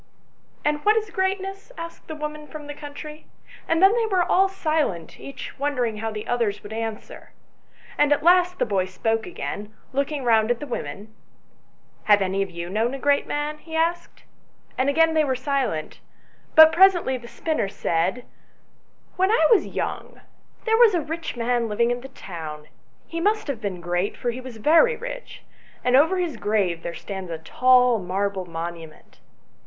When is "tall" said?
27.37-27.99